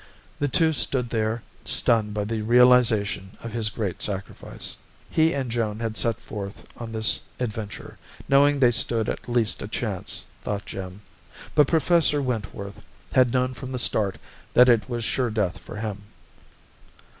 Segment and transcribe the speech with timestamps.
[0.39, 4.75] The two stood there stunned by the realization of his great sacrifice.
[5.11, 9.67] He and Joan had set forth on this venture knowing they stood at least a
[9.67, 11.03] chance, thought Jim,
[11.53, 12.81] but Professor Wentworth
[13.13, 14.17] had known from the start
[14.55, 16.01] that it was sure death for him.